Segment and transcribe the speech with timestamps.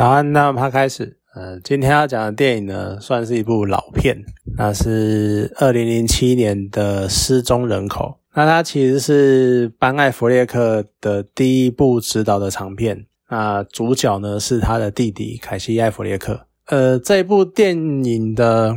[0.00, 1.18] 早安，那他开始。
[1.34, 4.16] 呃，今天要讲的电影呢，算是一部老片，
[4.56, 8.06] 那是二零零七年的《失踪人口》。
[8.34, 13.04] 那它其实是班艾弗列克的第一部执导的长片。
[13.28, 16.46] 那主角呢是他的弟弟凯西·艾弗列克。
[16.68, 18.74] 呃，这部电影的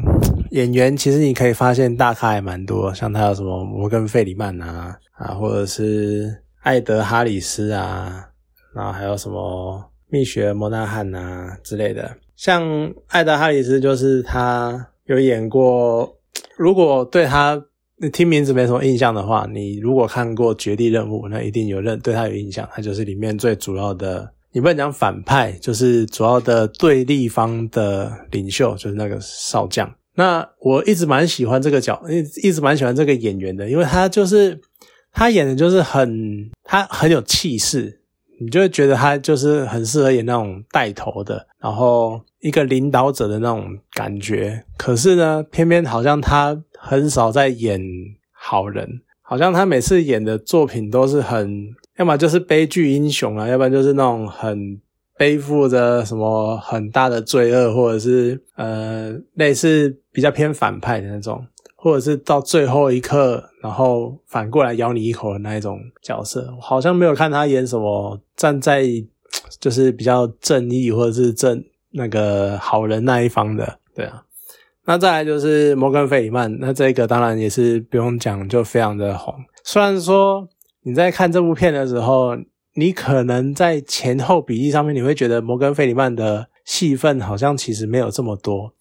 [0.52, 8.28] 演员其实你可以发现大咖还蛮多，像他有什么摩根·费里曼啊，啊，或者是艾德·哈里斯啊，
[8.76, 9.90] 然后还有什么。
[10.14, 16.16] 蜜雪摩纳汉呐之类的，像艾德哈里斯就是他有演过。
[16.56, 17.60] 如果对他
[18.00, 22.70] 你听名字没什么印象的话，你如果看过《绝地任务》，那一定有认对他有印象。
[22.72, 29.92] 他就是里面最主要的，你不能讲反派，就是主要的对立方的领袖，就是那个少将。
[30.16, 34.62] 那我一直蛮喜欢这个角，一一直蛮喜欢这个演员的，因为他就是
[35.12, 38.03] 他演的就是很他很有气势。
[38.44, 44.64] 你就会觉得他就是很适合演那种带头的，然后一个领导者的那种感觉。
[44.78, 47.82] 可是呢，偏偏好像他很少在演
[48.32, 54.80] 好人，好像他每次演的作品都是很，要么就是悲剧英雄啊，要不然就是那种很
[55.18, 61.46] 背负着什么很大的罪恶，或者是呃类似比较偏反派的那种。
[61.84, 68.86] 或者是到最后一刻，然后反过来咬你一口的那一种角色，好像没有看他演什么站在
[69.60, 71.62] 就是比较正义或者是正
[71.92, 74.24] 那个好人那一方的，对啊。
[74.86, 79.36] 那再来就是摩根·费里曼，那这个当然也是不用讲，就非常的红。
[79.66, 80.48] 虽然说
[80.84, 82.38] 你在看这部片的时候，
[82.76, 88.72] 你可能在前后比例上面，你会觉得摩根·费里曼的戏份好像其实没有这么多。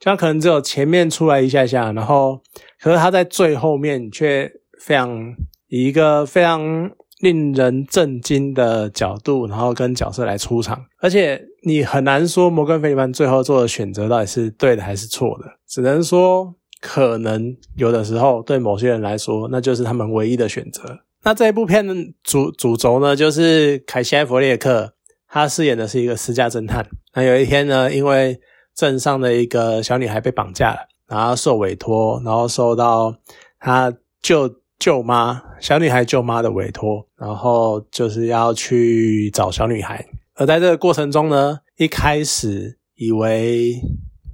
[0.00, 2.40] 就他可能只有前面出来一下下，然后
[2.80, 5.34] 可是他在最后面却非常
[5.68, 6.90] 以一个非常
[7.20, 21.00] 令人震惊的角度，然后跟角色来出场，而且你很难说摩根·费里曼最后做的选择到底是对的还是错的，只能说可能有的时候对某些人来说那就是他们唯一的选择。
[21.24, 24.92] 那这一部片的主主轴呢，就是凯西·埃弗列克，
[25.28, 26.86] 他饰演的是一个私家侦探。
[27.14, 28.38] 那有一天呢，因为
[28.78, 30.78] 镇上的一个小女孩被绑架了，
[31.08, 33.12] 然后受委托，然后受到
[33.58, 40.06] 她舅舅妈小女孩舅妈的委托，然后就是要去找小女孩。
[40.34, 43.82] 而在这个过程中呢，一开始以为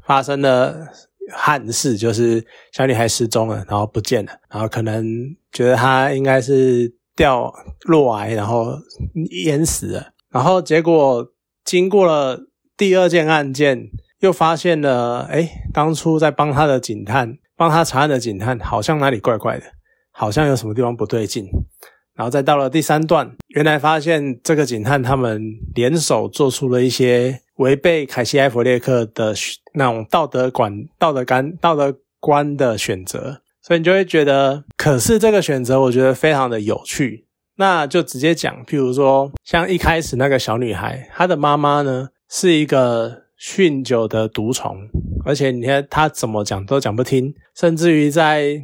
[0.07, 0.89] 发生了
[1.33, 5.07] 憾事，就是小女孩失踪了，然后不见了，然后可能
[5.53, 7.51] 觉得她应该是掉
[7.87, 8.75] 落崖，然后
[9.43, 10.09] 淹死了。
[10.29, 11.33] 然后结果
[11.65, 12.41] 经过了
[12.77, 13.89] 第二件案件。
[14.25, 19.65] 又发现了，哎，当初在帮他的警探，帮他查案的警探，好像哪里怪怪的，
[20.11, 21.47] 好像有什么地方不对劲。
[22.15, 25.43] 然后再到了第三段，原来发现这个警探他们
[25.75, 29.35] 联手做出了一些违背凯西·埃弗列克的
[29.75, 37.27] 那种道德管、道德感、道德观的选择，所以你就会觉得，可是这个选择我觉得非常的有趣。
[37.57, 43.24] 那就直接讲，譬如说，像一开始那个小女孩，她的妈妈呢是一个。
[43.41, 44.77] 酗酒的毒虫，
[45.25, 48.63] 而且你看他怎么讲都讲不听，甚至于在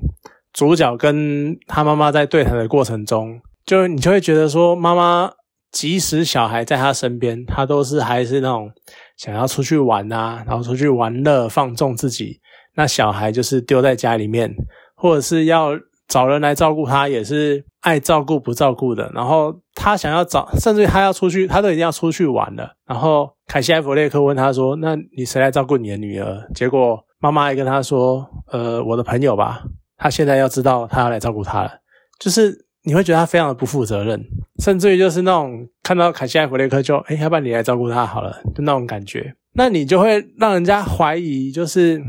[0.53, 5.32] 主角跟他妈妈在对谈的过程中，就你就会觉得说，妈妈
[5.72, 8.70] 即使小孩在他身边，他都是还是那种
[9.16, 12.41] 想要出去玩啊，然后出去玩乐放纵自己，
[12.76, 14.54] 那小孩就是丢在家里面，
[14.94, 15.70] 或者是要。
[16.10, 22.75] 找人来照顾他也是爱照顾不照顾的，然后他想要找，甚至他要出去，他都已经要出去玩了。
[22.84, 29.62] 然后凯西·埃弗列克问他说：“那你谁来照顾你的女儿？”结果妈妈还跟他说：“呃，我的朋友吧。”
[29.97, 31.71] 他现在要知道他要来照顾他了，
[32.19, 34.21] 就是你会觉得他非常的不负责任，
[34.59, 39.32] 甚至于就是那种看到凯西·埃弗列克就哎，要不然你来照顾他好了，就那种感觉。
[39.54, 42.03] 那你就会让人家怀疑，就是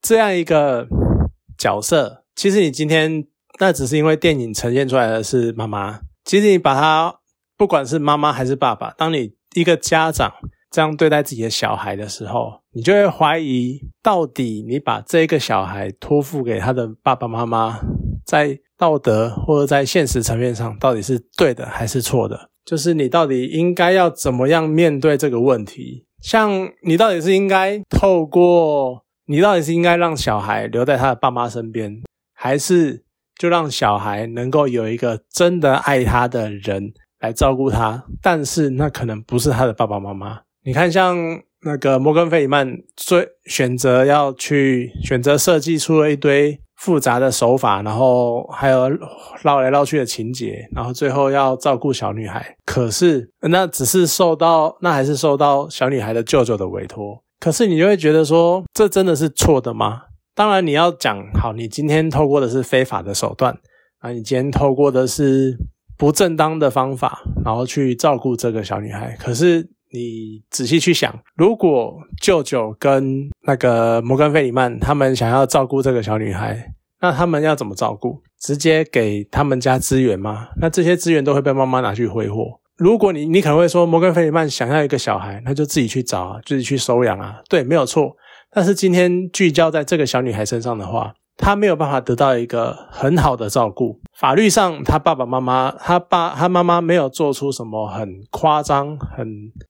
[0.00, 0.86] 这样一个
[1.58, 3.26] 角色，其实你今天。
[3.58, 6.00] 那只是因为电影呈现出来的是妈妈。
[6.24, 7.14] 其实你把他，
[7.56, 10.32] 不管是妈妈还是爸爸，当你一个家长
[10.70, 17.80] 这样对待自己的小孩的时候，你就会怀疑，到底你把这个小孩托付给他的爸爸妈妈，
[18.26, 22.50] 在道德或者在现实层面上，到底是对的还是错的？
[22.66, 26.04] 就是你到底应该要怎么样面对这个问题？
[26.22, 32.02] 像你到底是应该透过，你到底是应该让小孩留在他的爸妈身边，
[32.34, 33.07] 还是？
[33.38, 40.40] 就让小孩能够有一个真的爱他的人来照顾他，但是那可能不是他的爸爸妈妈。
[40.64, 41.16] 你看，像
[41.62, 48.88] 那个摩根·费里曼，最选择要去选择设计出了一堆复杂的手法，然后还有
[49.42, 52.56] 绕来绕去的情节，然后最后要照顾小女孩。
[52.66, 57.22] 可是那只是受到，那还是受到小女孩的舅舅的委托。
[57.40, 60.02] 可是你就会觉得说，这真的是错的吗？
[60.38, 63.52] 当然你要讲好，你今天透过的是非法的手段
[63.98, 65.58] 啊，你今天透过的是
[65.96, 69.16] 不正当的方法，然后去照顾这个小女孩。
[69.18, 71.92] 可是你仔细去想，如果
[72.22, 78.22] 舅舅跟那个摩根·费里曼他们想要照顾这个小女孩，那他们要怎么照顾？
[78.40, 80.50] 直接给他们家资源吗？
[80.60, 82.60] 那这些资源都会被妈妈拿去挥霍。
[82.76, 88.14] 如果你你可能会说，摩根·费里曼想要一个小孩，那就自己去找啊，自己去收养啊，对，没有错。
[88.50, 93.98] 但是今天聚焦在这个小女孩身上的话，他没有办法得到一个很好的照顾。
[94.12, 99.26] 法律上，他爸爸妈妈，他爸他妈妈没有做出什么很夸张、很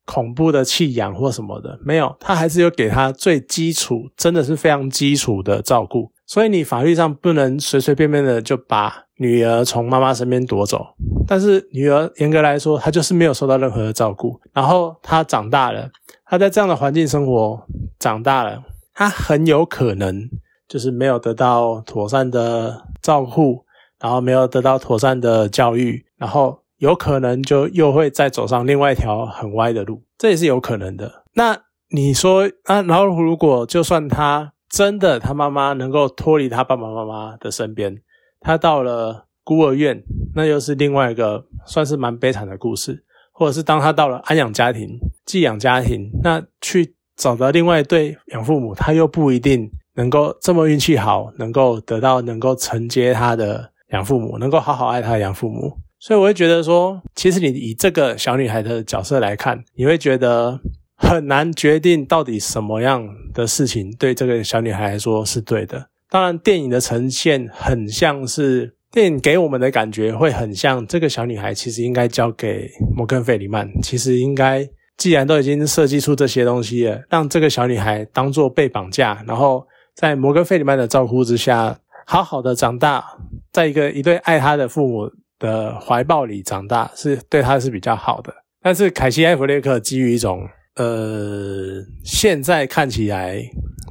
[0.06, 6.10] 恐怖的弃养或什么的，没有，他还是有给她最基础，真的是非常基础的照顾。
[6.26, 10.86] 所以你法律上不能随随便便的就把女儿从妈妈身边夺走，
[11.26, 14.40] 但是女儿严格来说，她就是没有受到任何的照顾。
[14.52, 15.88] 然后她长大了，
[16.26, 17.62] 她在这样的环境生活
[17.98, 18.62] 长大了，
[18.94, 20.28] 她很有可能
[20.68, 23.64] 就是没有得到妥善的照顾，
[24.00, 31.24] 然后没有得到妥善的教育，然后有可能就又会再走上另外一条很歪的路，这也是有可能的。
[31.34, 31.58] 那
[31.90, 34.52] 你说啊，然后如果就算他。
[34.70, 38.02] 真的，他妈妈能够脱离他爸爸妈妈的身边，
[38.38, 40.04] 他到了孤儿院，
[40.34, 43.02] 那又是另外一个算是蛮悲惨的故事。
[43.32, 55.76] 或者是当他到了安养家庭、寄养家庭，那去找到另外一对养父母，他又不一定能够这么运气好，能够得到能够承接他的养父母，能够好好爱他的养父母。
[55.98, 60.58] 所以我会觉得说，其实你以这个小女孩的角色来看，你会觉得。
[61.00, 65.86] 很难决定到底什么样的事情对这个小女孩来说是对的。
[66.10, 73.70] 当然，电影的呈现很像是电影给我们的感觉会很像这个小女孩其实应该交给摩根·费里曼。
[73.80, 79.64] 其实应该既然都已经设计出这些东西了，让这个小女孩当做被绑架，然后
[79.98, 83.04] 在摩根·费里曼的照顾之下好好的长大，
[83.50, 85.10] 在一个一对爱他的父母
[85.40, 88.32] 的怀抱里长大，是对他是比较好的。
[88.62, 90.48] 但是凯西·埃弗列克基于一种。
[90.76, 93.42] 呃，现在看起来，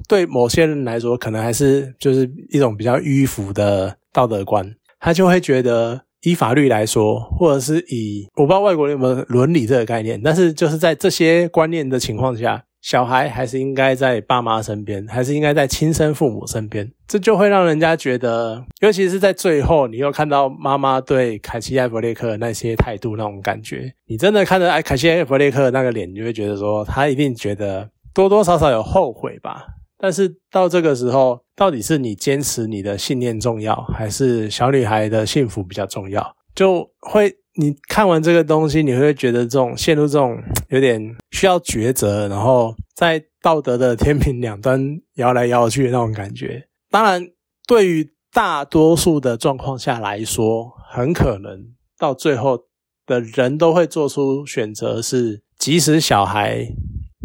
[0.08, 4.74] 对某些人来说，可能还是就是一种比较迂腐的道德观。
[4.98, 12.64] 他就会觉得，以法律来说，或者是以我不知道外国人有没有伦理这个概念，但是就是在这些观念的情况下。
[12.88, 29.66] 小孩还是应该在爸妈身边，还是应该在亲生父母身边，这就会让人家觉得，尤其是在最后，你又看到妈妈对凯西·艾弗列克那些态度那种感觉，你真的看着哎凯西·艾弗列克那个脸，你就会觉得说，他一定觉得多多少少有后悔吧。
[29.98, 36.34] 但是到这个时候，到底是你坚持你的信念重要，还是小女孩的幸福比较重要？
[36.56, 37.36] 就会。
[37.60, 40.38] 你看完这个东西，你会觉得这种陷入这种
[40.70, 44.80] 有点需要抉择，然后在道德的天平两端
[45.16, 46.68] 摇来摇去那种感觉。
[46.92, 47.28] 当然，
[47.68, 51.60] 对于大多数的状况下来说，很可能
[51.98, 52.60] 到最后
[53.08, 56.68] 的人都会做出选择，是即使小孩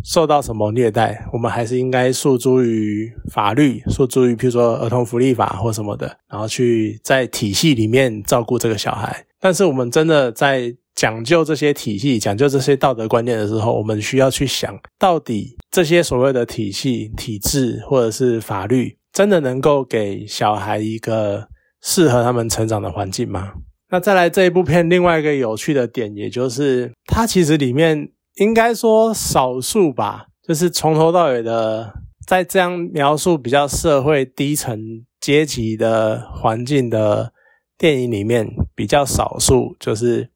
[0.02, 9.26] 受到什么虐待，我们还是应该诉诸于法律，诉诸于譬如说儿童福利法或什么的，然后去在体系里面照顾这个小孩。
[9.42, 21.48] 但是我们真的在讲究这些体系、讲究这些道德观念的时候，我们需要去想到底这些所谓的体系、体制或者是法律，真的能够给小孩一个
[21.82, 23.54] 适合他们成长的环境吗？
[23.90, 31.92] 那再来这一部片另外一个有趣的点，也就是它其实里面应该说少数吧，就是从头到尾的
[32.28, 34.78] 在这样描述比较社会低层
[35.20, 37.32] 阶级的环境的。
[37.82, 40.30] 电影里面比较少数，就是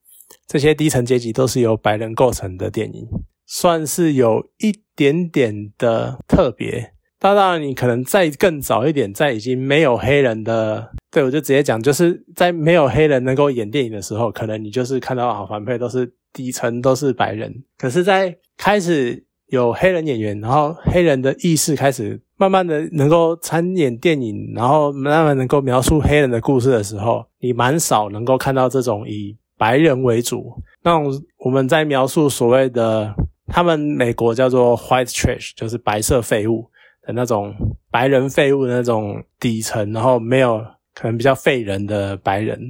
[0.48, 3.06] 这些低层阶级都是由白人构成的电影，
[3.46, 6.92] 算是有一点点的特别。
[7.20, 17.62] 当然，你可能再更早一点，在已经没有黑人的，对我就直接讲，就是在没有黑人能够演电影的时候，可能你就是看到好反派都是底层都是白人。
[17.78, 22.20] 可是，在开始有黑人演员，然后黑人的意识开始。
[22.38, 30.52] 慢慢的能够参演电影，然后慢慢能够描述黑人的故事的时候，你蛮少能够看到这种以白人为主
[30.82, 33.14] 那种我们在描述所谓的
[33.46, 36.66] 他们美国叫做 white trash，就是白色废物
[37.02, 37.54] 的那种
[37.90, 40.62] 白人废物的那种底层，然后没有
[40.94, 42.60] 可能比较废人的白人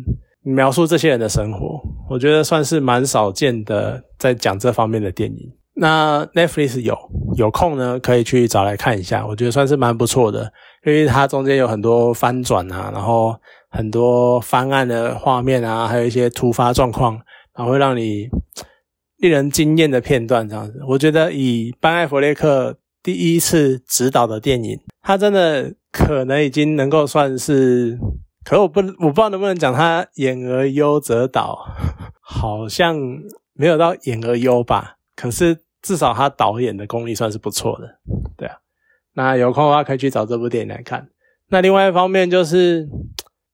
[0.43, 5.53] 描述这些人的生活，我觉得算是蛮少见的在讲这方面的电影。
[5.79, 6.97] 那 Netflix 有，
[7.37, 10.51] 有空呢可以去找来看一下，我觉得算是蛮不错的，
[10.87, 13.37] 因为它中间有很多翻转啊，然后
[13.69, 17.21] 很多翻案的画面啊，还有一些突发状况，
[17.55, 18.27] 然后会让你
[19.19, 20.81] 令人惊艳的片段这样子。
[20.89, 27.99] 我觉得以班艾弗列克第一次执导的电影，他真的可能已经能够算是，
[28.45, 31.59] 可我不我不知道能不能讲他演而优则导，
[32.23, 32.97] 好像
[33.53, 34.95] 没有到演而优吧。
[35.15, 37.99] 可是至少他导演的功力算是不错的，
[38.37, 38.57] 对啊。
[39.15, 41.09] 那有空的话可以去找这部电影来看。
[41.49, 42.89] 那另外一方面就是，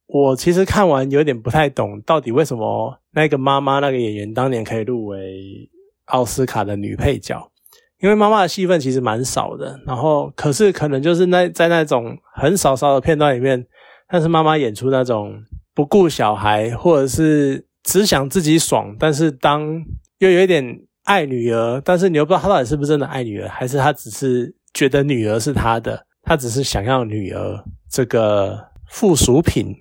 [0.07, 5.69] 我其实看完有点不太懂，到底为什么那个妈妈那个演员当年可以入围
[6.07, 7.53] 奥斯卡的女配角？
[8.01, 13.67] 因为妈妈的戏份其实蛮少的，然后可是可能就是那在那种很少少的片段里面，
[14.09, 15.35] 但是妈妈演出那种
[15.75, 19.85] 不顾小孩，或者是只想自己爽，但是当
[20.17, 20.81] 又有一点。
[21.05, 29.75] 爱女儿，但是你又不知道他到底是不是真的爱女儿，还是他只是觉得女儿是他的，他只是想要女儿这个附属品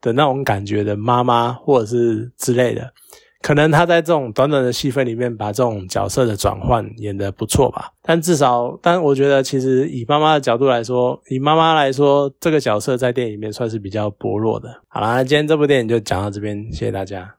[0.00, 2.92] 的那种感觉的妈妈，或者是之类的。
[3.40, 7.92] 可能他在这种短短的戏份里面，把这种角色的转换演得不错吧。
[8.02, 14.68] 但至少，但我觉得其实以妈妈的角度来说，以妈妈来说，这个角色在电影里面算是比较薄弱的。
[14.88, 17.32] 好啦，今天这部电影就讲到这边，谢谢大家。